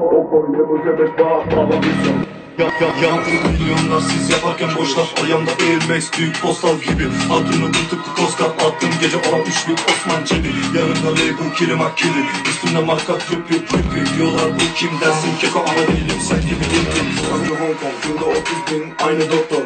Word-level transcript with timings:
Opo 0.00 0.46
ile 0.50 0.68
bu 0.68 0.78
zebek 0.84 1.18
bağ 1.18 1.56
bağlamışım 1.56 2.16
Ya 2.58 2.66
ya 3.02 3.16
milyonlar 3.16 4.00
siz 4.00 4.30
yaparken 4.30 4.68
boşlar 4.78 5.14
Ayağımda 5.24 5.50
Max 5.88 6.18
büyük 6.18 6.42
postal 6.42 6.76
gibi. 6.78 7.06
Adını 7.32 7.68
bu 7.68 7.90
tıpkı 7.90 8.14
Koska 8.16 8.44
attım. 8.44 8.90
Gece 9.00 9.16
olan 9.16 9.40
üçlük 9.40 9.78
Osman 9.88 10.24
Çebi. 10.24 10.48
Yanımda 10.78 11.10
label 11.10 11.54
kilim 11.56 11.80
akili 11.80 12.22
Üstümde 12.48 12.84
marka 12.84 13.18
trip 13.18 13.48
trip 13.48 14.16
Diyorlar 14.16 14.54
bu 14.54 14.74
kim 14.76 14.90
dersin? 15.00 15.30
Keko 15.40 15.58
ama 15.60 15.82
değilim 15.88 16.20
sen 16.28 16.40
gibi 16.40 16.64
değilim 16.72 17.06
Önce 17.34 17.50
Hong 17.50 17.76
Kong 17.80 17.96
yılda 18.08 18.24
30 18.24 18.40
bin 18.70 19.06
aynı 19.06 19.32
doktor. 19.32 19.62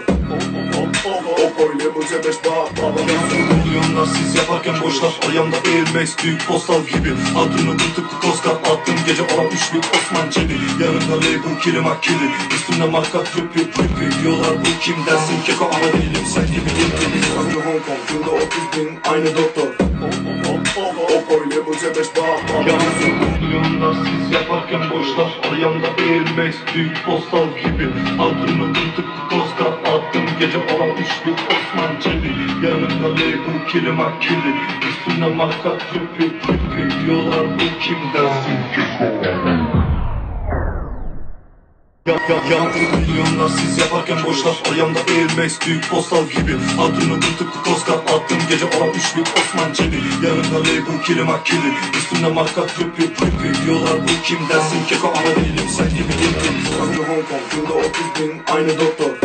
Opo 1.45 1.73
ile 1.73 1.95
bu 1.95 2.03
zebek 2.03 2.45
bağ 2.45 2.83
bağlamışım 2.83 3.07
Yankılı 3.09 3.66
milyonlar 3.77 4.07
siz 4.07 4.35
yaparken 4.35 4.75
boşlar. 4.83 5.13
Ayağımda 5.31 5.57
Air 5.57 5.87
büyük 6.25 6.47
postal 6.47 6.87
gibi. 6.87 7.13
Adını 7.39 7.77
tıpkı 7.77 8.21
Koska 8.21 8.51
attım. 8.51 8.95
Gece 9.07 9.23
olan 9.23 9.47
üçlük 9.47 9.85
Osman 9.95 10.31
Çebi. 10.31 10.53
Yanımda 10.81 11.17
label 11.17 11.61
kilim 11.63 11.87
akili 11.87 12.31
Üstümde 12.55 12.87
marka 12.91 13.25
trip 13.25 13.55
trip 13.55 14.23
Diyorlar 14.23 14.61
bu 14.61 14.81
kim 14.81 14.97
dersin? 15.07 15.43
Keko 15.47 15.65
ama 15.65 15.93
değilim. 15.93 16.25
Sen 16.35 16.47
gibi 16.47 16.71
değilim 16.77 17.23
Önce 17.41 17.57
Hong 17.57 17.83
Kong 17.87 17.99
yılda 18.13 18.31
30 18.31 18.47
bin. 18.77 18.89
Aynı 19.13 19.37
doktor. 19.37 19.69
Opo 21.17 21.45
ile 21.45 21.67
bu 21.67 21.75
zebek 21.75 22.17
bağ. 22.17 22.55
Bağlamışım 22.55 23.15
Milyonlar 23.41 23.95
siz 24.05 24.33
yaparken 24.33 24.91
boşlar. 24.91 25.41
Ayağımda 25.53 25.87
Air 25.87 26.55
büyük 26.75 27.05
postal 27.07 27.49
gibi. 27.65 27.89
Adını 28.21 28.75
tıpkı 28.75 29.29
Koska 29.31 29.65
attım. 29.65 30.23
Gece 30.41 30.59
olan 30.59 30.91
üçlü 30.91 31.33
Osman 31.33 32.01
Çebi 32.01 32.26
Yanımda 32.97 33.21
label 33.21 33.69
kilim 33.69 34.01
akili 34.01 34.55
Üstünde 34.89 35.27
marka 35.27 35.79
trippi 35.79 36.41
trippi 36.41 37.07
Diyorlar 37.07 37.47
bu 37.55 37.81
kim 37.81 37.99
dersin 38.15 38.57
ya, 42.07 42.15
ya, 42.29 42.57
yankılı 42.57 42.99
milyonlar 42.99 43.49
siz 43.49 43.79
yaparken 43.79 44.19
boşlar 44.25 44.57
Ayağımda 44.73 44.99
Air 44.99 45.39
Max 45.39 45.67
büyük 45.67 45.91
postal 45.91 46.29
gibi. 46.29 46.57
Adını 46.81 47.17
bir 47.17 47.37
tıpkı 47.39 47.63
Koska 47.65 47.93
attım 47.93 48.39
gece 48.51 48.65
olan 48.65 48.89
üçlü 48.89 49.23
Osman 49.23 49.73
Çebi 49.73 49.97
Yanımda 50.27 50.59
label 50.61 51.03
kilim 51.07 51.29
akili 51.29 51.73
Üstünde 51.99 52.29
marka 52.29 52.67
trippi 52.67 53.15
trippi 53.15 53.67
Diyorlar 53.67 54.03
bu 54.03 54.23
kim 54.25 54.39
dersin 54.49 54.85
keko 54.89 55.09
ama 55.09 55.37
değilim 55.37 55.69
sen 55.69 55.89
gibi 55.89 56.13
değilim 56.13 56.67
Önce 56.89 56.99
Hong 56.99 57.29
Kong 57.29 57.43
yılda 57.57 57.73
30 57.73 57.91
bin 58.21 58.55
aynı 58.55 58.81
doktor 58.81 59.16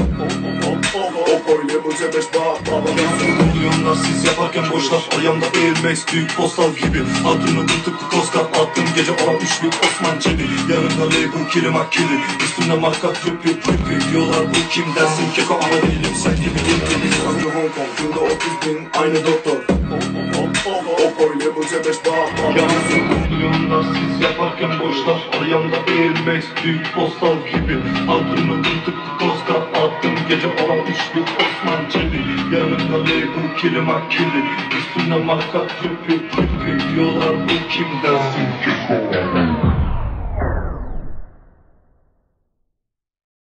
siz 4.52 4.58
yaparken 4.58 4.72
boşlar 4.72 5.20
Ayağımda 5.20 5.46
Air 5.46 5.90
Max 5.90 6.06
büyük 6.14 6.36
postal 6.38 6.74
gibi. 6.76 7.04
Adını 7.28 7.68
tıpkı 7.68 8.10
Koska 8.10 8.40
attım. 8.40 8.86
Gece 8.96 9.12
olan 9.12 9.36
üçlü 9.36 9.68
Osman 9.68 10.20
Çebi 10.20 10.44
Yanımda 10.70 11.06
label 11.06 11.50
kilim 11.52 11.76
akili 11.76 12.20
Üstünde 12.44 12.76
marka 12.76 13.14
trippi 13.14 13.60
trippi 13.60 14.12
Diyorlar 14.12 14.46
bu 14.50 14.70
kim 14.72 14.86
dersin? 14.96 15.32
Keko 15.36 15.54
ama 15.54 15.82
değilim. 15.82 16.16
Sen 16.24 16.36
gibi 16.36 16.60
değilim 16.66 17.22
Önce 17.30 17.46
Hong 17.46 17.72
Kong. 17.76 17.90
Yılda 18.04 18.20
30 18.20 18.36
bin 18.66 19.02
aynı 19.02 19.26
doktor. 19.26 19.58
Opo 21.06 21.34
ile 21.34 21.56
bu 21.56 21.64
zebek 21.64 22.06
bağ 22.06 22.44
bağlamışım 22.44 22.58
Yankılı 22.58 23.30
milyonlar 23.30 23.84
siz 23.84 24.22
yaparken 24.22 24.80
boşlar 24.80 25.20
Ayağımda 25.42 25.78
Air 25.78 26.44
büyük 26.64 26.94
postal 26.94 27.36
gibi. 27.54 27.78
Adını 28.12 28.64
tıpkı 28.64 28.92
Koska 29.20 29.54
attım. 29.54 30.16
Gece 30.30 30.48
olan 30.48 30.80
üçlü 30.86 31.26
Aleyküm 32.94 33.56
kelime 33.58 33.94
kilim 34.10 34.46
Üstüne 34.78 35.18
makas 35.18 35.72
yapıyor 35.84 36.20
Yollar 36.98 37.36
bu 37.44 37.70
kimden? 37.70 38.22
Çünkü 38.36 39.51